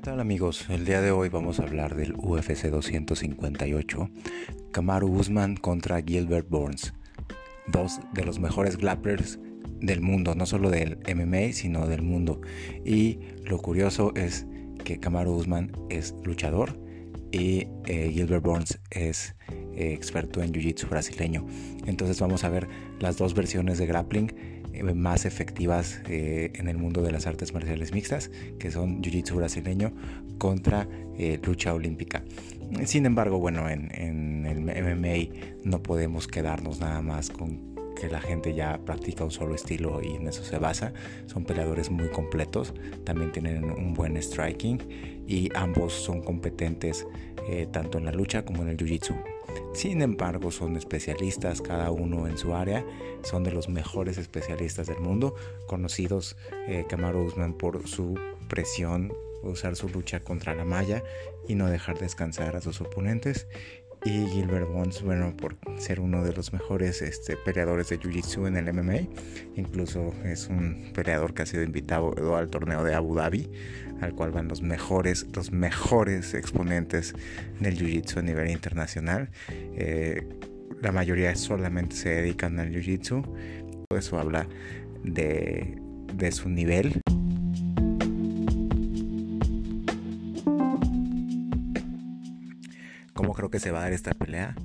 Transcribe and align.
¿Qué 0.00 0.04
tal 0.06 0.20
amigos? 0.20 0.64
El 0.70 0.86
día 0.86 1.02
de 1.02 1.10
hoy 1.10 1.28
vamos 1.28 1.60
a 1.60 1.64
hablar 1.64 1.94
del 1.94 2.14
UFC 2.16 2.70
258, 2.70 4.10
Kamaru 4.72 5.08
Usman 5.08 5.56
contra 5.56 6.00
Gilbert 6.00 6.48
Burns, 6.48 6.94
dos 7.66 8.00
de 8.14 8.24
los 8.24 8.38
mejores 8.38 8.78
grapplers 8.78 9.38
del 9.78 10.00
mundo, 10.00 10.34
no 10.34 10.46
solo 10.46 10.70
del 10.70 10.96
MMA, 11.14 11.52
sino 11.52 11.86
del 11.86 12.00
mundo. 12.00 12.40
Y 12.82 13.18
lo 13.44 13.58
curioso 13.58 14.14
es 14.16 14.46
que 14.84 14.98
Kamaru 14.98 15.34
Usman 15.34 15.70
es 15.90 16.14
luchador 16.24 16.80
y 17.30 17.68
eh, 17.84 18.10
Gilbert 18.10 18.42
Burns 18.42 18.80
es 18.90 19.36
eh, 19.50 19.92
experto 19.92 20.42
en 20.42 20.50
Jiu-Jitsu 20.52 20.88
brasileño. 20.88 21.46
Entonces 21.84 22.18
vamos 22.20 22.44
a 22.44 22.48
ver 22.48 22.68
las 23.00 23.18
dos 23.18 23.34
versiones 23.34 23.76
de 23.76 23.84
grappling 23.84 24.59
más 24.94 25.24
efectivas 25.24 26.00
eh, 26.08 26.52
en 26.54 26.68
el 26.68 26.76
mundo 26.76 27.02
de 27.02 27.12
las 27.12 27.26
artes 27.26 27.52
marciales 27.52 27.92
mixtas, 27.92 28.30
que 28.58 28.70
son 28.70 29.02
Jiu-Jitsu 29.02 29.34
brasileño 29.34 29.92
contra 30.38 30.88
eh, 31.18 31.38
lucha 31.44 31.74
olímpica. 31.74 32.22
Sin 32.84 33.04
embargo, 33.04 33.38
bueno, 33.38 33.68
en, 33.68 33.90
en, 33.94 34.46
el 34.46 34.60
MMA 34.60 35.34
no 35.64 35.82
podemos 35.82 36.28
quedarnos 36.28 36.80
nada 36.80 37.02
más 37.02 37.30
con 37.30 37.70
que 38.00 38.08
la 38.08 38.20
gente 38.20 38.54
ya 38.54 38.78
practica 38.78 39.24
un 39.24 39.30
solo 39.30 39.54
estilo 39.54 40.00
y 40.02 40.14
en 40.14 40.28
eso 40.28 40.42
se 40.44 40.58
basa. 40.58 40.92
Son 41.26 41.44
peleadores 41.44 41.90
muy 41.90 42.08
completos, 42.08 42.72
también 43.04 43.32
tienen 43.32 43.64
un 43.64 43.92
buen 43.92 44.16
striking 44.16 44.78
y 45.26 45.50
ambos 45.54 45.92
son 45.92 46.22
competentes 46.22 47.06
tanto 47.72 47.98
en 47.98 48.04
la 48.04 48.12
lucha 48.12 48.44
como 48.44 48.62
en 48.62 48.68
el 48.68 48.76
jiu-jitsu. 48.76 49.39
Sin 49.72 50.02
embargo, 50.02 50.50
son 50.50 50.76
especialistas, 50.76 51.62
cada 51.62 51.90
uno 51.90 52.26
en 52.26 52.38
su 52.38 52.54
área, 52.54 52.84
son 53.22 53.44
de 53.44 53.52
los 53.52 53.68
mejores 53.68 54.18
especialistas 54.18 54.86
del 54.86 55.00
mundo, 55.00 55.34
conocidos 55.66 56.36
eh, 56.68 56.84
Kamaru 56.88 57.24
Usman 57.24 57.54
por 57.54 57.86
su 57.86 58.18
presión, 58.48 59.12
usar 59.42 59.76
su 59.76 59.88
lucha 59.88 60.20
contra 60.20 60.54
la 60.54 60.64
malla 60.64 61.02
y 61.48 61.54
no 61.54 61.68
dejar 61.68 61.98
descansar 61.98 62.56
a 62.56 62.60
sus 62.60 62.80
oponentes 62.80 63.46
y 64.04 64.26
Gilbert 64.28 64.68
Burns, 64.68 65.02
bueno, 65.02 65.36
por 65.36 65.56
ser 65.78 66.00
uno 66.00 66.24
de 66.24 66.32
los 66.32 66.52
mejores 66.52 67.02
este, 67.02 67.36
peleadores 67.36 67.90
de 67.90 68.00
Jiu-Jitsu 68.00 68.46
en 68.46 68.56
el 68.56 68.72
MMA. 68.72 69.08
Incluso 69.56 70.14
es 70.24 70.48
un 70.48 70.92
peleador 70.94 71.34
que 71.34 71.42
ha 71.42 71.46
sido 71.46 71.62
invitado 71.62 72.36
al 72.36 72.48
torneo 72.48 72.82
de 72.82 72.94
Abu 72.94 73.14
Dhabi, 73.14 73.50
al 74.00 74.14
cual 74.14 74.30
van 74.30 74.48
los 74.48 74.62
mejores, 74.62 75.26
los 75.34 75.52
mejores 75.52 76.32
exponentes 76.34 77.14
del 77.60 77.76
Jiu-Jitsu 77.76 78.18
a 78.18 78.22
nivel 78.22 78.50
internacional. 78.50 79.28
Eh, 79.50 80.26
la 80.80 80.92
mayoría 80.92 81.34
solamente 81.36 81.94
se 81.94 82.08
dedican 82.08 82.58
al 82.58 82.70
Jiu-Jitsu. 82.70 83.22
Eso 83.94 84.18
habla 84.18 84.48
de, 85.04 85.76
de 86.14 86.32
su 86.32 86.48
nivel. 86.48 87.02
Se 93.60 93.70
va 93.70 93.80
a 93.80 93.82
dar 93.82 93.92
esta 93.92 94.12
pelea? 94.12 94.56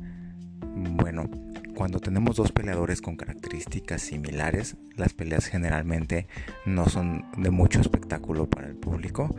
Bueno, 0.61 1.29
cuando 1.75 1.99
tenemos 1.99 2.37
dos 2.37 2.53
peleadores 2.53 3.01
con 3.01 3.17
características 3.17 4.01
similares, 4.01 4.77
las 4.95 5.13
peleas 5.13 5.45
generalmente 5.45 6.27
no 6.65 6.87
son 6.87 7.25
de 7.37 7.51
mucho 7.51 7.81
espectáculo 7.81 8.49
para 8.49 8.67
el 8.67 8.75
público. 8.75 9.35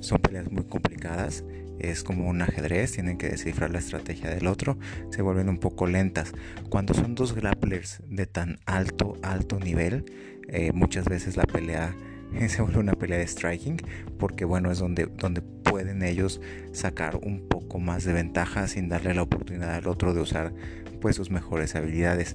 Son 0.00 0.18
peleas 0.18 0.50
muy 0.50 0.64
complicadas, 0.64 1.44
es 1.78 2.02
como 2.02 2.26
un 2.26 2.40
ajedrez, 2.40 2.92
tienen 2.92 3.18
que 3.18 3.28
descifrar 3.28 3.70
la 3.70 3.80
estrategia 3.80 4.30
del 4.30 4.46
otro, 4.46 4.78
se 5.10 5.20
vuelven 5.20 5.50
un 5.50 5.58
poco 5.58 5.86
lentas. 5.86 6.32
Cuando 6.70 6.94
son 6.94 7.14
dos 7.14 7.34
grapplers 7.34 8.02
de 8.08 8.26
tan 8.26 8.58
alto, 8.64 9.18
alto 9.22 9.60
nivel, 9.60 10.06
eh, 10.48 10.72
muchas 10.72 11.04
veces 11.04 11.36
la 11.36 11.44
pelea 11.44 11.94
se 12.48 12.62
vuelve 12.62 12.80
una 12.80 12.94
pelea 12.94 13.18
de 13.18 13.26
striking, 13.26 13.76
porque 14.18 14.46
bueno, 14.46 14.70
es 14.70 14.78
donde, 14.78 15.06
donde 15.06 15.42
pueden 15.76 16.02
ellos 16.02 16.40
sacar 16.72 17.16
un 17.16 17.48
poco 17.48 17.78
más 17.78 18.04
de 18.04 18.14
ventaja 18.14 18.66
sin 18.66 18.88
darle 18.88 19.12
la 19.12 19.20
oportunidad 19.20 19.74
al 19.74 19.86
otro 19.88 20.14
de 20.14 20.22
usar 20.22 20.54
pues 21.02 21.16
sus 21.16 21.30
mejores 21.30 21.74
habilidades. 21.74 22.34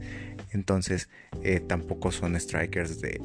Entonces 0.52 1.10
eh, 1.42 1.60
tampoco 1.60 2.12
son 2.12 2.40
strikers 2.40 3.02
de 3.02 3.20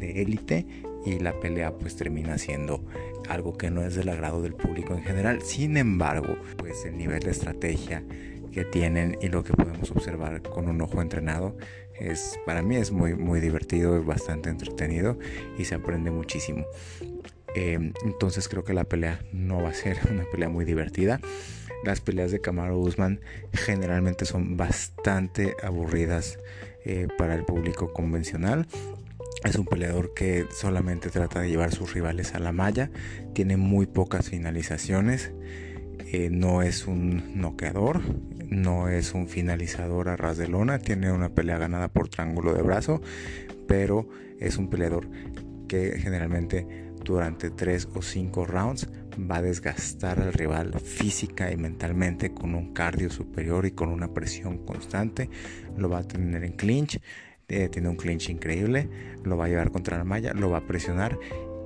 élite 0.00 0.66
y 1.06 1.18
la 1.18 1.32
pelea 1.40 1.72
pues 1.72 1.96
termina 1.96 2.36
siendo 2.36 2.84
algo 3.26 3.56
que 3.56 3.70
no 3.70 3.82
es 3.82 3.94
del 3.94 4.10
agrado 4.10 4.42
del 4.42 4.52
público 4.52 4.92
en 4.92 5.02
general. 5.02 5.40
Sin 5.40 5.78
embargo, 5.78 6.36
pues 6.58 6.84
el 6.84 6.98
nivel 6.98 7.20
de 7.20 7.30
estrategia 7.30 8.04
que 8.52 8.66
tienen 8.66 9.16
y 9.22 9.28
lo 9.28 9.44
que 9.44 9.54
podemos 9.54 9.90
observar 9.92 10.42
con 10.42 10.68
un 10.68 10.78
ojo 10.82 11.00
entrenado 11.00 11.56
es 11.98 12.38
para 12.44 12.60
mí 12.60 12.76
es 12.76 12.92
muy 12.92 13.14
muy 13.14 13.40
divertido, 13.40 13.96
es 13.96 14.04
bastante 14.04 14.50
entretenido 14.50 15.18
y 15.56 15.64
se 15.64 15.74
aprende 15.74 16.10
muchísimo. 16.10 16.66
Em, 17.54 17.92
entonces 18.04 18.48
creo 18.48 18.64
que 18.64 18.74
la 18.74 18.84
pelea 18.84 19.20
no 19.32 19.62
va 19.62 19.70
a 19.70 19.74
ser 19.74 19.98
una 20.10 20.24
pelea 20.24 20.48
muy 20.48 20.64
divertida. 20.64 21.20
Las 21.84 22.00
peleas 22.00 22.30
de 22.30 22.40
Camaro 22.40 22.78
Usman 22.78 23.20
generalmente 23.52 24.24
son 24.24 24.56
bastante 24.56 25.54
aburridas 25.62 26.38
eh, 26.84 27.08
para 27.18 27.34
el 27.34 27.44
público 27.44 27.92
convencional. 27.92 28.66
Es 29.44 29.56
un 29.56 29.66
peleador 29.66 30.14
que 30.14 30.46
solamente 30.50 31.10
trata 31.10 31.40
de 31.40 31.50
llevar 31.50 31.72
sus 31.72 31.92
rivales 31.92 32.34
a 32.34 32.38
la 32.38 32.52
malla. 32.52 32.90
Tiene 33.34 33.58
muy 33.58 33.86
pocas 33.86 34.30
finalizaciones. 34.30 35.32
Eh, 36.06 36.30
no 36.30 36.62
es 36.62 36.86
un 36.86 37.38
noqueador. 37.38 38.00
No 38.48 38.88
es 38.88 39.12
un 39.12 39.28
finalizador 39.28 40.08
a 40.08 40.16
ras 40.16 40.38
de 40.38 40.48
lona. 40.48 40.78
Tiene 40.78 41.12
una 41.12 41.28
pelea 41.28 41.58
ganada 41.58 41.88
por 41.88 42.08
triángulo 42.08 42.54
de 42.54 42.62
brazo. 42.62 43.02
Pero 43.68 44.08
es 44.40 44.56
un 44.56 44.70
peleador 44.70 45.08
que 45.68 45.98
generalmente 45.98 46.83
durante 47.04 47.50
3 47.50 47.88
o 47.94 48.02
5 48.02 48.46
rounds 48.46 48.88
va 49.18 49.36
a 49.36 49.42
desgastar 49.42 50.20
al 50.20 50.32
rival 50.32 50.72
física 50.80 51.52
y 51.52 51.56
mentalmente 51.56 52.32
con 52.32 52.54
un 52.54 52.72
cardio 52.72 53.10
superior 53.10 53.66
y 53.66 53.72
con 53.72 53.90
una 53.90 54.12
presión 54.12 54.58
constante. 54.58 55.28
Lo 55.76 55.88
va 55.88 55.98
a 55.98 56.08
tener 56.08 56.44
en 56.44 56.52
clinch, 56.52 57.00
eh, 57.48 57.68
tiene 57.68 57.88
un 57.88 57.96
clinch 57.96 58.30
increíble, 58.30 58.88
lo 59.22 59.36
va 59.36 59.44
a 59.44 59.48
llevar 59.48 59.70
contra 59.70 59.98
la 59.98 60.04
malla, 60.04 60.32
lo 60.32 60.50
va 60.50 60.58
a 60.58 60.66
presionar 60.66 61.18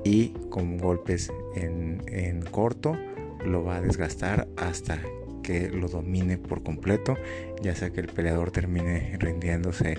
y 0.04 0.31
con 0.50 0.78
golpes 0.78 1.32
en, 1.54 2.43
corto 2.50 2.97
lo 3.44 3.65
va 3.65 3.77
a 3.77 3.81
desgastar 3.81 4.48
hasta 4.56 5.00
que 5.43 5.71
lo 5.71 5.88
domine 5.88 6.38
por 6.38 6.62
completo, 6.62 7.16
ya 7.62 7.75
sea 7.75 7.91
que 7.91 8.00
el 8.00 8.09
peleador 8.09 8.50
termine 8.50 9.16
rindiéndose, 9.19 9.98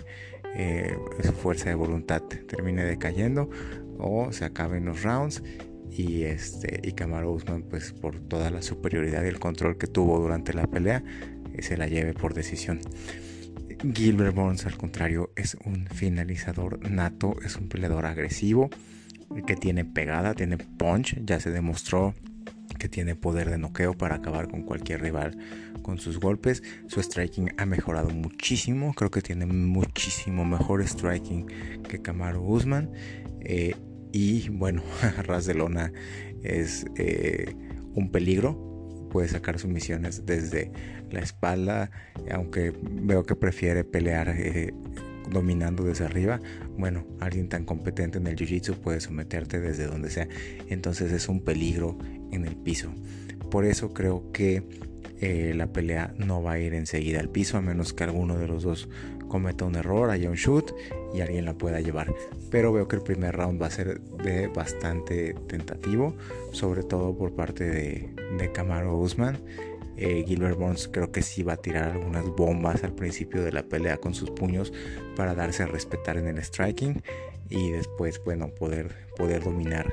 eh, 0.55 0.95
su 1.23 1.31
fuerza 1.31 1.69
de 1.69 1.75
voluntad 1.75 2.22
termine 2.22 2.83
decayendo 2.83 3.49
o 3.99 4.31
se 4.31 4.45
acaben 4.45 4.85
los 4.85 5.03
rounds 5.03 5.43
y 5.91 6.23
este 6.23 6.81
y 6.83 6.93
Kamaru 6.93 7.31
Usman 7.31 7.63
pues 7.63 7.93
por 7.93 8.19
toda 8.19 8.49
la 8.49 8.61
superioridad 8.61 9.23
y 9.23 9.27
el 9.27 9.39
control 9.39 9.77
que 9.77 9.87
tuvo 9.87 10.19
durante 10.19 10.53
la 10.53 10.67
pelea 10.67 11.03
eh, 11.53 11.61
se 11.61 11.77
la 11.77 11.87
lleve 11.87 12.13
por 12.13 12.33
decisión. 12.33 12.79
Gilbert 13.93 14.35
Burns 14.35 14.65
al 14.65 14.77
contrario 14.77 15.31
es 15.35 15.57
un 15.65 15.87
finalizador 15.87 16.89
nato, 16.89 17.35
es 17.45 17.55
un 17.55 17.69
peleador 17.69 18.05
agresivo 18.05 18.69
que 19.45 19.55
tiene 19.55 19.85
pegada, 19.85 20.33
tiene 20.33 20.57
punch, 20.57 21.16
ya 21.23 21.39
se 21.39 21.51
demostró 21.51 22.13
que 22.77 22.89
tiene 22.89 23.16
poder 23.16 23.49
de 23.49 23.57
noqueo 23.57 23.93
para 23.93 24.16
acabar 24.16 24.47
con 24.47 24.63
cualquier 24.63 25.01
rival 25.01 25.37
con 25.81 25.97
sus 25.97 26.19
golpes. 26.19 26.63
Su 26.87 27.01
striking 27.01 27.51
ha 27.57 27.66
mejorado 27.66 28.09
muchísimo, 28.09 28.93
creo 28.93 29.11
que 29.11 29.21
tiene 29.21 29.45
muchísimo 29.45 30.45
mejor 30.45 30.85
striking 30.85 31.47
que 31.87 32.01
Kamaru 32.01 32.43
Usman. 32.43 32.91
Eh, 33.41 33.75
y 34.12 34.50
bueno, 34.50 34.84
ras 35.24 35.46
de 35.46 35.53
lona 35.53 35.92
es 36.44 36.86
eh, 36.97 37.56
un 37.94 38.12
peligro. 38.12 38.68
Puede 39.12 39.28
sacar 39.28 39.58
sus 39.58 39.72
misiones 39.72 40.25
desde 40.25 40.72
la 41.09 41.22
espalda, 41.22 41.90
aunque 42.31 42.74
veo 42.81 43.24
que 43.24 43.36
prefiere 43.36 43.84
pelear 43.84 44.30
eh, 44.30 44.72
dominando 45.31 45.84
desde 45.84 46.06
arriba. 46.06 46.40
Bueno, 46.78 47.08
alguien 47.20 47.50
tan 47.50 47.66
competente 47.66 48.20
en 48.20 48.28
el 48.28 48.35
jiu-jitsu 48.35 48.76
puede 48.76 49.00
someterte 49.00 49.59
desde 49.59 49.88
donde 49.88 50.12
sea. 50.12 50.28
Entonces 50.67 51.12
es 51.12 51.28
un 51.28 51.44
peligro 51.44 51.97
en 52.32 52.46
el 52.46 52.55
piso. 52.55 52.94
Por 53.50 53.66
eso 53.66 53.94
creo 53.94 54.32
que 54.32 54.64
eh, 55.22 55.53
la 55.55 55.67
pelea 55.73 56.14
no 56.17 56.41
va 56.41 56.53
a 56.53 56.59
ir 56.59 56.73
enseguida 56.73 57.20
al 57.20 57.29
piso 57.29 57.58
a 57.58 57.62
menos 57.62 57.94
que 57.94 58.03
alguno 58.03 58.38
de 58.38 58.47
los 58.47 58.64
dos 58.64 58.90
cometa 59.29 59.64
un 59.64 59.76
error, 59.76 60.09
haya 60.09 60.29
un 60.29 60.35
shoot 60.35 60.73
y 61.14 61.22
alguien 61.22 61.46
la 61.46 61.53
pueda 61.53 61.79
llevar. 61.79 62.14
Pero 62.52 62.73
veo 62.73 62.87
que 62.87 62.97
el 62.97 63.02
primer 63.02 63.35
round 63.35 63.61
va 63.61 63.67
a 63.67 63.72
ser 63.72 64.02
de 64.02 64.47
bastante 64.47 65.35
tentativo, 65.47 66.16
sobre 66.52 66.84
todo 66.84 67.17
por 67.17 67.34
parte 67.34 67.64
de, 67.64 68.52
Camaro 68.53 68.97
Usman. 68.97 69.37
Eh, 69.96 70.23
Gilbert 70.28 70.58
Burns 70.58 70.87
creo 70.87 71.11
que 71.11 71.22
sí 71.22 71.43
va 71.43 71.53
a 71.53 71.58
tirar 71.58 71.91
algunas 71.91 72.26
bombas 72.26 72.84
al 72.84 72.93
principio 72.93 73.43
de 73.43 73.52
la 73.52 73.64
pelea 73.64 73.97
con 73.97 74.14
sus 74.14 74.31
puños 74.31 74.72
para 75.16 75.35
darse 75.35 75.64
a 75.64 75.67
respetar 75.67 76.17
en 76.17 76.28
el 76.28 76.43
striking 76.43 77.02
y 77.49 77.72
después, 77.72 78.22
bueno, 78.23 78.49
poder, 78.49 78.96
poder 79.17 79.43
dominar 79.43 79.91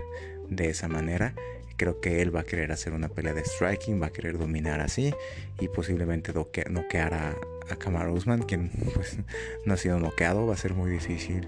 de 0.48 0.70
esa 0.70 0.88
manera. 0.88 1.34
Creo 1.76 2.00
que 2.00 2.22
él 2.22 2.34
va 2.34 2.40
a 2.40 2.44
querer 2.44 2.72
hacer 2.72 2.92
una 2.92 3.08
pelea 3.08 3.34
de 3.34 3.44
striking, 3.44 4.00
va 4.00 4.06
a 4.06 4.12
querer 4.12 4.38
dominar 4.38 4.80
así 4.80 5.12
y 5.60 5.68
posiblemente 5.68 6.32
noquear 6.32 7.14
a, 7.14 7.34
a 7.70 7.76
Kamaru 7.76 8.14
Usman, 8.14 8.42
quien 8.42 8.70
pues 8.94 9.18
no 9.64 9.74
ha 9.74 9.76
sido 9.76 9.98
noqueado. 9.98 10.46
Va 10.46 10.54
a 10.54 10.56
ser 10.58 10.74
muy 10.74 10.90
difícil 10.90 11.46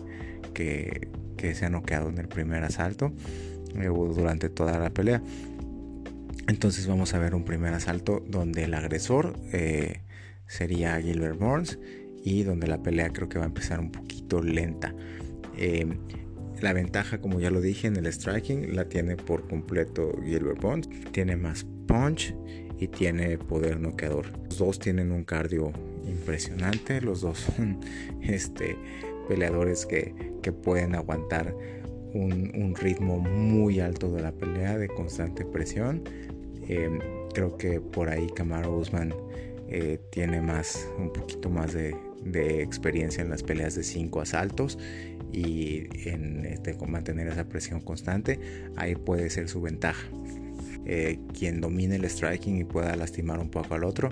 que, 0.54 1.08
que 1.36 1.54
sea 1.54 1.70
noqueado 1.70 2.08
en 2.08 2.18
el 2.18 2.28
primer 2.28 2.64
asalto 2.64 3.12
eh, 3.74 3.86
durante 3.86 4.48
toda 4.48 4.78
la 4.78 4.90
pelea. 4.90 5.22
Entonces 6.48 6.86
vamos 6.86 7.12
a 7.14 7.18
ver 7.18 7.34
un 7.34 7.44
primer 7.44 7.74
asalto 7.74 8.24
donde 8.26 8.64
el 8.64 8.74
agresor 8.74 9.38
eh, 9.52 10.00
sería 10.46 11.00
Gilbert 11.00 11.38
Burns 11.38 11.78
y 12.24 12.42
donde 12.42 12.66
la 12.66 12.82
pelea 12.82 13.10
creo 13.10 13.28
que 13.28 13.38
va 13.38 13.44
a 13.44 13.48
empezar 13.48 13.80
un 13.80 13.92
poquito 13.92 14.42
lenta. 14.42 14.94
Eh, 15.56 15.86
la 16.60 16.72
ventaja, 16.72 17.20
como 17.20 17.38
ya 17.38 17.50
lo 17.50 17.60
dije, 17.60 17.86
en 17.86 17.96
el 17.96 18.06
striking 18.12 18.74
la 18.74 18.88
tiene 18.88 19.16
por 19.16 19.46
completo 19.46 20.12
Gilbert 20.24 20.60
Burns. 20.60 20.88
Tiene 21.12 21.36
más 21.36 21.64
punch 21.86 22.34
y 22.78 22.88
tiene 22.88 23.38
poder 23.38 23.80
noqueador. 23.80 24.26
Los 24.44 24.58
dos 24.58 24.78
tienen 24.78 25.12
un 25.12 25.24
cardio 25.24 25.72
impresionante. 26.06 27.00
Los 27.00 27.20
dos 27.20 27.38
son 27.38 27.80
este, 28.22 28.76
peleadores 29.28 29.86
que, 29.86 30.14
pueden 30.62 30.94
aguantar 30.94 31.54
un, 32.14 32.74
ritmo 32.74 33.18
muy 33.18 33.80
alto 33.80 34.10
de 34.10 34.22
la 34.22 34.32
pelea, 34.32 34.78
de 34.78 34.88
constante 34.88 35.44
presión. 35.44 36.02
Em, 36.66 37.00
creo 37.34 37.58
que 37.58 37.82
por 37.82 38.08
ahí 38.08 38.28
Camaro 38.34 38.78
Usman 38.78 39.12
eh, 39.68 40.00
tiene 40.10 40.40
más, 40.40 40.88
un 40.98 41.12
poquito 41.12 41.50
más 41.50 41.74
de, 41.74 41.94
de 42.24 42.62
experiencia 42.62 43.22
en 43.22 43.30
las 43.30 43.42
peleas 43.42 43.74
de 43.74 43.82
cinco 43.82 44.20
asaltos 44.20 44.78
y 45.32 45.88
en 46.08 46.44
este, 46.46 46.74
mantener 46.86 47.28
esa 47.28 47.44
presión 47.44 47.80
constante, 47.80 48.40
ahí 48.76 48.94
puede 48.94 49.30
ser 49.30 49.48
su 49.48 49.60
ventaja. 49.60 50.08
Eh, 50.88 51.18
quien 51.38 51.60
domine 51.60 51.96
el 51.96 52.08
striking 52.08 52.58
y 52.58 52.64
pueda 52.64 52.96
lastimar 52.96 53.38
un 53.38 53.50
poco 53.50 53.74
al 53.74 53.84
otro 53.84 54.10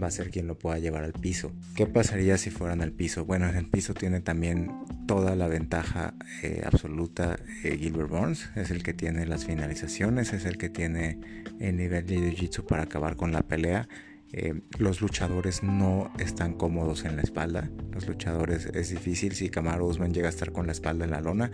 va 0.00 0.06
a 0.06 0.10
ser 0.10 0.30
quien 0.30 0.46
lo 0.46 0.56
pueda 0.56 0.78
llevar 0.78 1.04
al 1.04 1.12
piso. 1.12 1.52
¿Qué 1.74 1.86
pasaría 1.86 2.38
si 2.38 2.50
fueran 2.50 2.80
al 2.80 2.92
piso? 2.92 3.24
Bueno, 3.24 3.48
en 3.48 3.56
el 3.56 3.66
piso 3.66 3.94
tiene 3.94 4.20
también 4.20 4.70
toda 5.06 5.34
la 5.36 5.48
ventaja 5.48 6.14
eh, 6.42 6.62
absoluta 6.64 7.38
eh, 7.64 7.76
Gilbert 7.76 8.10
Burns, 8.10 8.50
es 8.54 8.70
el 8.70 8.82
que 8.82 8.94
tiene 8.94 9.26
las 9.26 9.44
finalizaciones, 9.46 10.32
es 10.32 10.44
el 10.44 10.58
que 10.58 10.68
tiene 10.68 11.18
el 11.60 11.76
nivel 11.76 12.06
de 12.06 12.16
jiu-jitsu 12.16 12.64
para 12.66 12.84
acabar 12.84 13.16
con 13.16 13.32
la 13.32 13.42
pelea 13.42 13.88
eh, 14.32 14.60
los 14.78 15.00
luchadores 15.00 15.62
no 15.62 16.12
están 16.18 16.52
cómodos 16.54 17.04
en 17.04 17.16
la 17.16 17.22
espalda. 17.22 17.70
Los 17.92 18.06
luchadores 18.06 18.66
es 18.66 18.90
difícil. 18.90 19.32
Si 19.34 19.48
Camaro 19.48 19.86
Usman 19.86 20.12
llega 20.12 20.26
a 20.26 20.30
estar 20.30 20.52
con 20.52 20.66
la 20.66 20.72
espalda 20.72 21.04
en 21.04 21.12
la 21.12 21.20
lona, 21.20 21.50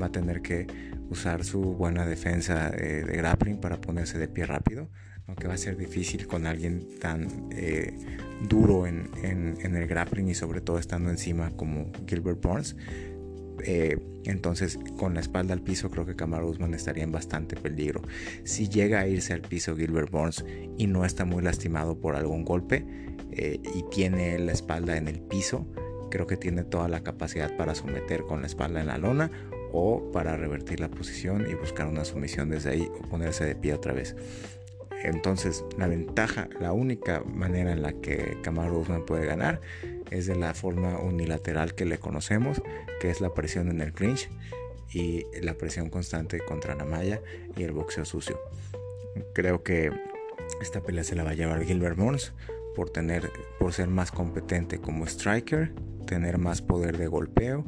va 0.00 0.06
a 0.06 0.12
tener 0.12 0.42
que 0.42 0.66
usar 1.08 1.44
su 1.44 1.60
buena 1.60 2.04
defensa 2.04 2.70
eh, 2.70 3.04
de 3.06 3.16
grappling 3.16 3.60
para 3.60 3.80
ponerse 3.80 4.18
de 4.18 4.28
pie 4.28 4.46
rápido. 4.46 4.90
Aunque 5.28 5.48
va 5.48 5.54
a 5.54 5.58
ser 5.58 5.76
difícil 5.76 6.26
con 6.26 6.46
alguien 6.46 6.86
tan 7.00 7.48
eh, 7.50 7.92
duro 8.48 8.86
en, 8.86 9.10
en 9.22 9.76
el 9.76 9.86
grappling 9.88 10.28
y 10.28 10.34
sobre 10.34 10.60
todo 10.60 10.78
estando 10.78 11.10
encima 11.10 11.50
como 11.50 11.90
Gilbert 12.06 12.40
Burns. 12.40 12.76
Eh, 13.64 13.98
entonces, 14.24 14.78
con 14.98 15.14
la 15.14 15.20
espalda 15.20 15.54
al 15.54 15.62
piso, 15.62 15.90
creo 15.90 16.04
que 16.04 16.16
Kamaru 16.16 16.48
Usman 16.48 16.74
estaría 16.74 17.04
en 17.04 17.12
bastante 17.12 17.56
peligro. 17.56 18.02
Si 18.44 18.68
llega 18.68 19.00
a 19.00 19.06
irse 19.06 19.32
al 19.32 19.42
piso 19.42 19.76
Gilbert 19.76 20.10
Burns 20.10 20.44
y 20.76 20.86
no 20.86 21.04
está 21.04 21.24
muy 21.24 21.42
lastimado 21.42 21.98
por 21.98 22.16
algún 22.16 22.44
golpe 22.44 22.84
eh, 23.30 23.60
y 23.74 23.84
tiene 23.90 24.38
la 24.38 24.52
espalda 24.52 24.96
en 24.96 25.08
el 25.08 25.20
piso, 25.20 25.66
creo 26.10 26.26
que 26.26 26.36
tiene 26.36 26.64
toda 26.64 26.88
la 26.88 27.02
capacidad 27.02 27.56
para 27.56 27.74
someter 27.74 28.22
con 28.22 28.40
la 28.40 28.46
espalda 28.46 28.80
en 28.80 28.88
la 28.88 28.98
lona 28.98 29.30
o 29.72 30.10
para 30.12 30.36
revertir 30.36 30.80
la 30.80 30.88
posición 30.88 31.46
y 31.48 31.54
buscar 31.54 31.86
una 31.86 32.04
sumisión 32.04 32.50
desde 32.50 32.70
ahí 32.70 32.88
o 32.98 33.08
ponerse 33.08 33.44
de 33.44 33.54
pie 33.54 33.74
otra 33.74 33.92
vez. 33.92 34.16
Entonces, 35.04 35.64
la 35.78 35.86
ventaja, 35.86 36.48
la 36.60 36.72
única 36.72 37.22
manera 37.22 37.72
en 37.72 37.82
la 37.82 37.92
que 37.92 38.38
Kamaru 38.42 38.80
Usman 38.80 39.04
puede 39.04 39.26
ganar 39.26 39.60
es 40.10 40.26
de 40.26 40.36
la 40.36 40.54
forma 40.54 40.98
unilateral 40.98 41.74
que 41.74 41.84
le 41.84 41.98
conocemos, 41.98 42.62
que 43.00 43.10
es 43.10 43.20
la 43.20 43.34
presión 43.34 43.68
en 43.68 43.80
el 43.80 43.92
clinch 43.92 44.28
y 44.92 45.24
la 45.40 45.54
presión 45.54 45.90
constante 45.90 46.38
contra 46.40 46.74
Namaya 46.74 47.20
y 47.56 47.62
el 47.62 47.72
boxeo 47.72 48.04
sucio. 48.04 48.40
Creo 49.34 49.62
que 49.62 49.90
esta 50.60 50.80
pelea 50.80 51.04
se 51.04 51.16
la 51.16 51.24
va 51.24 51.30
a 51.30 51.34
llevar 51.34 51.64
Gilbert 51.64 51.96
Burns 51.96 52.32
por 52.74 52.90
tener 52.90 53.30
por 53.58 53.72
ser 53.72 53.88
más 53.88 54.12
competente 54.12 54.78
como 54.78 55.06
striker, 55.06 55.72
tener 56.06 56.38
más 56.38 56.62
poder 56.62 56.98
de 56.98 57.06
golpeo 57.06 57.64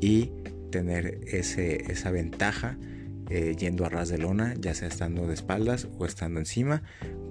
y 0.00 0.32
tener 0.70 1.20
ese, 1.26 1.92
esa 1.92 2.10
ventaja 2.10 2.78
eh, 3.28 3.54
yendo 3.56 3.84
a 3.84 3.88
ras 3.88 4.08
de 4.08 4.18
lona, 4.18 4.54
ya 4.58 4.74
sea 4.74 4.88
estando 4.88 5.26
de 5.26 5.34
espaldas 5.34 5.88
o 5.98 6.06
estando 6.06 6.40
encima, 6.40 6.82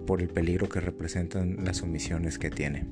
por 0.10 0.24
el 0.24 0.30
peligro 0.30 0.68
que 0.68 0.80
representan 0.80 1.58
las 1.64 1.78
sumisiones 1.78 2.40
que 2.40 2.50
tiene. 2.50 2.88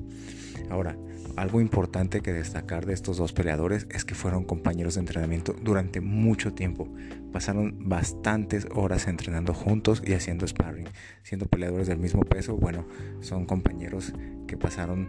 Ahora, 0.70 0.96
algo 1.34 1.60
importante 1.60 2.20
que 2.20 2.32
destacar 2.32 2.86
de 2.86 2.94
estos 2.94 3.16
dos 3.16 3.32
peleadores 3.32 3.88
es 3.90 4.04
que 4.04 4.14
fueron 4.14 4.44
compañeros 4.44 4.94
de 4.94 5.00
entrenamiento 5.00 5.52
durante 5.60 6.00
mucho 6.00 6.54
tiempo. 6.54 6.88
Pasaron 7.32 7.88
bastantes 7.88 8.68
horas 8.72 9.08
entrenando 9.08 9.52
juntos 9.52 10.00
y 10.06 10.12
haciendo 10.12 10.46
sparring. 10.46 10.86
Siendo 11.24 11.46
peleadores 11.46 11.88
del 11.88 11.98
mismo 11.98 12.22
peso, 12.22 12.56
bueno, 12.56 12.86
son 13.18 13.46
compañeros 13.46 14.12
que 14.46 14.56
pasaron 14.56 15.08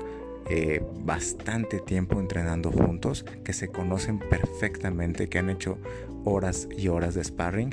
eh, 0.49 0.81
bastante 1.03 1.77
tiempo 1.77 2.19
entrenando 2.19 2.71
juntos, 2.71 3.23
que 3.43 3.53
se 3.53 3.67
conocen 3.67 4.17
perfectamente, 4.17 5.29
que 5.29 5.37
han 5.37 5.51
hecho 5.51 5.77
horas 6.25 6.67
y 6.75 6.87
horas 6.87 7.13
de 7.13 7.23
sparring 7.23 7.69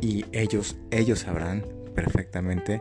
y 0.00 0.26
ellos, 0.30 0.76
ellos 0.92 1.18
sabrán 1.18 1.64
perfectamente 1.92 2.80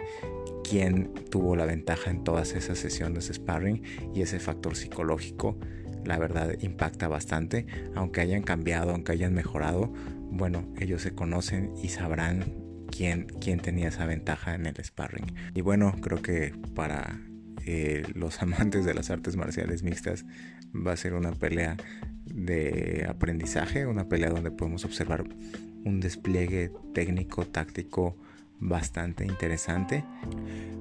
quién 0.68 1.13
tuvo 1.30 1.56
la 1.56 1.66
ventaja 1.66 2.12
en 2.12 2.24
todas 2.24 2.54
esas 2.54 2.78
sesiones 2.80 3.28
de 3.28 3.34
sparring 3.34 3.84
y 4.13 4.22
ese 4.22 4.40
factor 4.40 4.75
psicológico 4.75 5.58
la 6.06 6.18
verdad 6.18 6.56
impacta 6.62 7.08
bastante 7.08 7.66
aunque 7.96 8.22
hayan 8.22 8.42
cambiado 8.42 8.92
aunque 8.92 9.12
hayan 9.12 9.34
mejorado 9.34 9.94
bueno 10.31 10.68
ellos 10.80 11.02
se 11.02 11.13
conocen 11.13 11.74
y 11.84 11.90
sabrán 11.90 12.72
quién, 12.92 13.25
quién 13.40 13.60
tenía 13.60 13.88
esa 13.88 14.06
ventaja 14.06 14.54
en 14.54 14.68
el 14.68 14.75
sparring. 14.84 15.25
Y 15.56 15.62
bueno 15.62 15.96
creo 16.02 16.22
que 16.22 16.54
para 16.75 17.19
eh, 17.66 18.04
los 18.13 18.42
amantes 18.44 18.86
de 18.86 18.94
las 18.94 19.10
artes 19.10 19.36
marciales 19.36 19.81
mixtas 19.81 20.25
va 20.75 20.92
a 20.92 20.98
ser 20.98 21.13
una 21.13 21.31
pelea 21.31 21.78
de 22.25 23.08
aprendizaje 23.10 23.88
una 23.88 24.08
pelea 24.08 24.30
donde 24.30 24.52
podemos 24.52 24.86
observar 24.86 25.24
un 25.84 26.00
despliegue 26.00 26.72
técnico 26.94 27.46
táctico 27.46 28.18
bastante 28.62 29.25
interesante. 29.25 30.06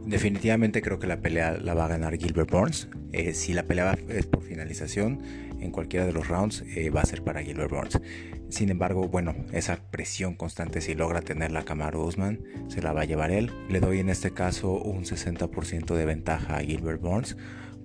Definitivamente 0.07 0.83
creo 0.83 0.99
que 0.99 1.07
la 1.07 1.21
pelea 1.21 1.59
la 1.59 1.75
va 1.75 1.87
a 1.87 1.89
ganar 1.89 2.17
Gilbert 2.17 2.51
Burns. 2.51 2.89
Eh, 3.13 3.35
si 3.35 3.53
la 3.53 3.65
pelea 3.65 3.99
es 4.09 4.27
por 4.27 4.43
finalización 4.43 5.21
en 5.59 5.73
cualquiera 5.73 6.07
de 6.07 6.13
los 6.13 6.29
rounds, 6.29 6.63
eh, 6.75 6.91
va 6.91 7.01
a 7.01 7.07
ser 7.07 7.23
para 7.23 7.43
Gilbert 7.43 7.71
Burns. 7.71 8.01
Sin 8.49 8.71
embargo, 8.71 9.09
bueno, 9.09 9.35
esa 9.53 9.77
presión 9.91 10.35
constante, 10.35 10.81
si 10.81 10.95
logra 10.95 11.21
tener 11.21 11.53
la 11.53 11.65
Camaro 11.65 12.05
Usman, 12.05 12.41
se 12.69 12.83
la 12.83 12.93
va 12.93 13.03
a 13.03 13.05
llevar 13.05 13.31
él. 13.31 13.51
Le 13.69 13.81
doy 13.81 14.01
en 14.01 14.09
este 14.09 14.33
caso 14.33 14.73
un 14.73 15.05
60% 15.05 15.95
de 15.95 16.05
ventaja 16.05 16.57
a 16.57 16.61
Gilbert 16.61 17.01
Burns 17.01 17.37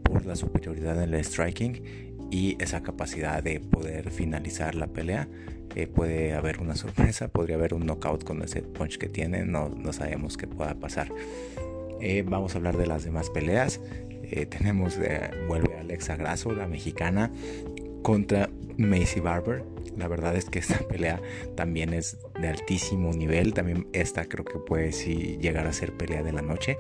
por 0.04 0.26
la 0.26 0.36
superioridad 0.36 1.02
en 1.04 1.14
el 1.14 1.24
striking 1.24 2.15
y 2.32 2.62
esa 2.62 2.82
capacidad 2.82 3.42
de 3.44 3.60
poder 3.60 4.12
finalizar 4.12 4.76
la 4.76 4.88
pelea. 4.88 5.28
Eh, 5.76 5.88
puede 5.88 6.34
haber 6.34 6.62
una 6.62 6.76
sorpresa, 6.76 7.28
podría 7.28 7.56
haber 7.56 7.74
un 7.74 7.86
knockout 7.86 8.24
con 8.24 8.42
ese 8.42 8.62
punch 8.62 8.98
que 8.98 9.10
tiene, 9.10 9.46
no, 9.46 9.70
no 9.70 9.92
sabemos 9.94 10.38
qué 10.38 10.48
pueda 10.48 10.76
pasar. 10.76 11.12
Eh, 12.02 12.24
vamos 12.26 12.56
a 12.56 12.60
hablar 12.60 12.78
de 12.78 12.88
las 12.88 13.04
demás 13.04 13.30
peleas. 13.30 13.82
Eh, 14.24 14.46
tenemos, 14.46 14.98
vuelve 15.48 15.78
Alexa 15.78 16.16
Grasso, 16.16 16.52
la 16.54 16.68
mexicana, 16.68 17.32
contra 18.04 18.50
Macy 18.78 19.20
Barber. 19.20 19.64
La 19.98 20.08
verdad 20.08 20.36
es 20.36 20.50
que 20.50 20.60
esta 20.60 20.80
pelea 20.88 21.22
también 21.56 21.94
es 21.94 22.18
de 22.40 22.48
altísimo 22.48 23.12
nivel. 23.12 23.54
También 23.54 23.88
esta 23.94 24.26
creo 24.26 24.46
que 24.46 24.60
puede 24.60 24.92
sí 24.94 25.38
llegar 25.42 25.68
a 25.68 25.74
ser 25.74 25.94
pelea 25.94 26.24
de 26.24 26.32
la 26.32 26.42
noche. 26.42 26.78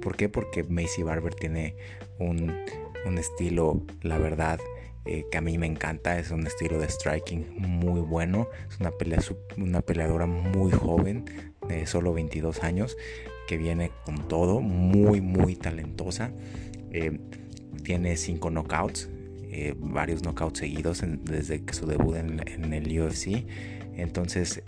¿Por 0.00 0.16
qué? 0.16 0.28
Porque 0.28 0.64
Macy 0.64 1.02
Barber 1.02 1.34
tiene 1.34 1.74
un, 2.18 2.54
un 3.04 3.18
estilo, 3.18 3.82
la 4.02 4.18
verdad, 4.18 4.60
eh, 5.08 5.24
que 5.30 5.38
a 5.38 5.40
mí 5.40 5.56
me 5.56 5.66
encanta. 5.66 6.18
Es 6.18 6.30
un 6.30 6.46
estilo 6.46 6.78
de 6.78 6.86
striking 6.86 7.46
muy 7.56 8.00
bueno. 8.00 8.48
Es 8.68 8.78
una, 8.78 8.90
pelea, 8.90 9.20
una 9.56 9.80
peleadora 9.80 10.26
muy 10.26 10.70
joven, 10.70 11.24
de 11.66 11.86
solo 11.86 12.12
22 12.12 12.62
años, 12.62 12.94
que 13.46 13.56
viene 13.56 13.90
con 14.04 14.28
todo, 14.28 14.60
muy, 14.60 15.22
muy 15.22 15.56
talentosa. 15.56 16.30
Eh, 16.92 17.18
tiene 17.82 18.18
5 18.18 18.50
knockouts, 18.50 19.08
eh, 19.50 19.74
varios 19.78 20.20
knockouts 20.20 20.58
seguidos 20.58 21.02
desde 21.22 21.64
que 21.64 21.72
su 21.72 21.86
debut 21.86 22.16
en, 22.16 22.46
en 22.46 22.74
el 22.74 23.00
UFC. 23.00 23.46
Entonces 23.96 24.62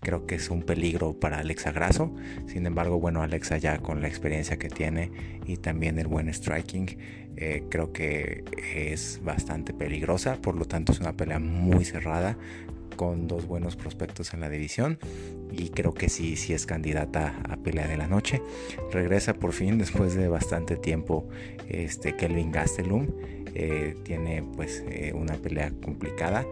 creo 0.00 0.26
que 0.26 0.36
es 0.36 0.48
un 0.48 0.62
peligro 0.62 1.18
para 1.18 1.40
Alexa 1.40 1.72
Grasso. 1.72 2.14
Sin 2.46 2.64
embargo, 2.66 3.00
bueno, 3.00 3.22
Alexa 3.22 3.58
ya 3.58 3.78
con 3.78 4.00
la 4.00 4.06
experiencia 4.06 4.56
que 4.56 4.68
tiene 4.68 5.10
y 5.44 5.56
también 5.56 5.98
el 5.98 6.06
buen 6.06 6.32
striking, 6.32 6.96
eh, 7.36 7.64
creo 7.68 7.92
que 7.92 8.44
es 8.74 9.20
bastante 9.22 9.72
peligrosa. 9.72 10.36
Por 10.36 10.56
lo 10.56 10.64
tanto, 10.64 10.92
es 10.92 11.00
una 11.00 11.12
pelea 11.12 11.38
muy 11.38 11.84
cerrada 11.84 12.36
con 12.96 13.28
dos 13.28 13.46
buenos 13.46 13.76
prospectos 13.76 14.32
en 14.34 14.40
la 14.40 14.48
división 14.48 14.98
y 15.52 15.68
creo 15.68 15.92
que 15.92 16.08
sí, 16.08 16.36
sí 16.36 16.54
es 16.54 16.64
candidata 16.64 17.34
a 17.48 17.56
pelea 17.58 17.86
de 17.86 17.96
la 17.96 18.06
noche. 18.06 18.42
Regresa 18.90 19.34
por 19.34 19.52
fin 19.52 19.78
después 19.78 20.14
de 20.14 20.28
bastante 20.28 20.76
tiempo 20.76 21.28
este 21.68 22.16
Kelvin 22.16 22.50
Gastelum. 22.50 23.08
Eh, 23.54 23.96
tiene 24.02 24.42
pues 24.42 24.84
eh, 24.88 25.12
una 25.14 25.34
pelea 25.34 25.72
complicada 25.82 26.44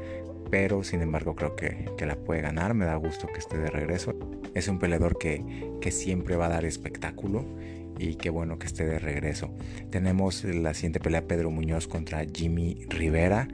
pero 0.51 0.85
sin 0.85 1.03
embargo 1.03 1.35
creo 1.35 1.57
que, 1.57 1.91
que, 1.99 2.07
la 2.07 2.17
puede 2.17 2.41
ganar, 2.41 2.75
me 2.75 2.85
da 2.85 2.95
gusto 2.95 3.27
que 3.27 3.41
esté 3.41 3.59
de 3.59 3.71
regreso. 3.71 4.15
Es 4.55 4.69
un 4.69 4.79
peleador 4.79 5.19
que, 5.19 5.45
que 5.81 5.91
siempre 5.91 6.37
va 6.37 6.47
a 6.47 6.51
dar 6.51 6.65
espectáculo 6.65 7.45
y 7.99 8.17
qué 8.17 8.31
bueno 8.31 8.59
que 8.59 8.67
esté 8.67 8.85
de 8.85 8.99
regreso. 8.99 9.55
Tenemos 9.91 10.45
la 10.45 10.75
siguiente 10.75 11.01
pelea 11.01 11.27
Pedro 11.27 11.51
Muñoz 11.51 11.87
contra 11.87 12.25
Jimmy 12.25 12.85
Rivera. 12.89 13.49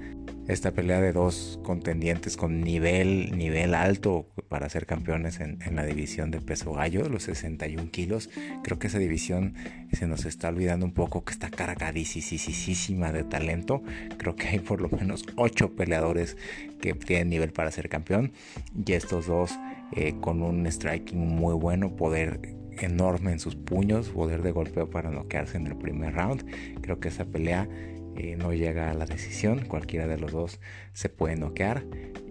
Esta 0.49 0.73
pelea 0.73 1.00
de 1.00 1.12
dos 1.12 1.61
contendientes 1.62 2.37
con 2.37 2.61
nivel, 2.61 3.38
nivel 3.38 3.73
alto 3.73 4.26
para 4.49 4.68
ser 4.68 4.85
campeones 4.85 5.38
en, 5.38 5.59
la 5.76 5.85
división 5.85 6.32
de 6.32 6.40
peso 6.40 6.73
gallo, 6.73 7.09
los 7.09 7.23
61 7.25 7.90
kilos. 7.92 8.30
Creo 8.64 8.78
que 8.80 8.88
esa 8.88 8.99
división 8.99 9.54
se 9.92 10.09
nos 10.09 10.25
está 10.25 10.49
olvidando 10.49 10.87
un 10.87 10.92
poco 10.92 11.25
que 11.25 11.32
está 11.32 11.50
cargadísima 11.50 13.12
de 13.12 13.23
talento. 13.23 13.82
Creo 14.18 14.35
que 14.35 14.49
hay 14.49 14.59
por 14.59 14.80
lo 14.80 14.88
menos 14.88 15.25
8 15.37 15.76
peleadores 15.76 16.37
que 16.80 16.94
tienen 16.94 17.28
nivel 17.28 17.52
para 17.52 17.70
ser 17.70 17.88
campeón. 17.88 18.32
Y 18.75 18.94
estos 18.94 19.28
dos 19.28 19.56
eh, 19.92 20.14
con 20.20 20.42
un 20.42 20.66
striking 20.66 21.18
muy 21.18 21.54
bueno, 21.54 21.94
poder 21.94 22.60
enorme 22.79 23.33
en 23.33 23.41
sus 23.41 23.57
puños, 23.57 24.09
poder 24.11 24.43
de 24.43 24.53
golpeo 24.53 24.91
para 24.91 25.11
noquearse 25.11 25.57
en 25.57 25.67
el 25.67 25.77
primer 25.77 26.15
round. 26.15 26.45
Creo 26.81 27.00
que 27.00 27.09
esa 27.09 27.25
pelea 27.25 27.69
eh, 28.17 28.37
no 28.37 28.53
llega 28.53 28.91
a 28.91 28.95
la 28.95 29.07
decisión, 29.07 29.65
cualquiera 29.67 30.07
de 30.07 30.19
los 30.19 30.33
dos 30.33 30.61
se 30.93 31.09
puede 31.09 31.37
noquear 31.37 31.85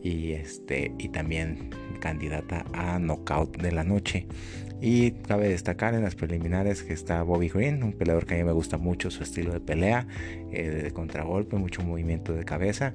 y 0.04 0.34
este 0.34 0.94
y 0.98 1.10
también 1.10 1.70
candidata 2.00 2.66
a 2.74 3.00
knockout 3.00 3.58
de 3.62 3.72
la 3.72 3.84
noche. 3.84 4.28
Y 4.82 5.12
cabe 5.12 5.50
destacar 5.50 5.94
en 5.94 6.04
las 6.04 6.16
preliminares 6.16 6.84
que 6.84 6.94
está 6.94 7.22
Bobby 7.24 7.50
Green, 7.50 7.84
un 7.84 7.92
peleador 7.92 8.26
que 8.26 8.36
a 8.36 8.38
mí 8.38 8.46
me 8.46 8.54
gusta 8.54 8.78
mucho 8.78 9.12
su 9.12 9.24
estilo 9.24 9.52
de 9.52 9.60
pelea, 9.60 10.08
eh, 10.54 10.70
de 10.70 10.92
contragolpe, 10.92 11.58
mucho 11.58 11.82
movimiento 11.82 12.32
de 12.34 12.46
cabeza, 12.46 12.94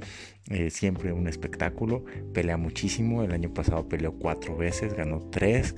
eh, 0.49 0.71
siempre 0.71 1.13
un 1.13 1.29
espectáculo, 1.29 2.07
pelea 2.33 2.57
muchísimo, 2.57 3.23
el 3.23 3.33
año 3.33 3.53
pasado 3.53 3.87
peleó 3.87 4.13
cuatro 4.13 4.57
veces, 4.57 4.95
ganó 4.95 5.29
tres, 5.31 5.77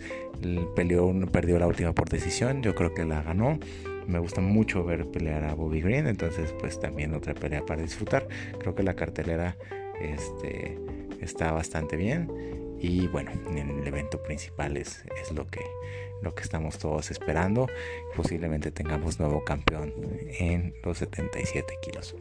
peleó, 0.77 1.13
perdió 1.33 1.59
la 1.59 1.67
última 1.67 1.93
por 1.93 2.09
decisión, 2.09 2.63
yo 2.63 2.77
creo 2.77 2.95
que 2.95 3.05
la 3.05 3.23
ganó. 3.23 3.59
Me 4.07 4.21
gusta 4.21 4.41
mucho 4.41 4.85
ver 4.85 5.11
pelear 5.11 5.43
a 5.43 5.55
Bobby 5.55 5.81
Green, 5.81 6.07
entonces 6.07 6.55
pues 6.61 6.79
también 6.79 7.15
otra 7.15 7.35
pelea 7.35 7.67
para 7.67 7.83
disfrutar. 7.83 8.29
Creo 8.61 8.77
que 8.77 8.85
la 8.85 8.95
cartelera 8.95 9.57
este, 10.01 10.79
está 11.21 11.53
bastante 11.53 11.97
bien 11.97 12.29
y 12.79 13.07
bueno, 13.09 13.31
en 13.33 13.59
el 13.59 13.87
evento 13.87 14.23
principal 14.23 14.77
es, 14.77 15.03
es 15.23 15.33
lo, 15.33 15.47
que, 15.47 15.63
lo 16.23 16.35
que 16.35 16.43
estamos 16.43 16.79
todos 16.79 17.11
esperando. 17.11 17.69
Posiblemente 18.15 18.71
tengamos 18.71 19.19
nuevo 19.19 19.45
campeón 19.45 19.93
en 20.39 20.75
los 20.85 20.99
77 20.99 21.75
kilos. 21.83 22.15